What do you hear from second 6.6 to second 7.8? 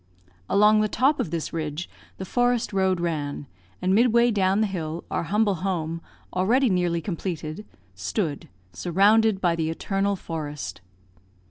nearly completed,